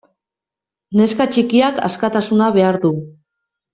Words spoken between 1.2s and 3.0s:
txikiak askatasuna behar du.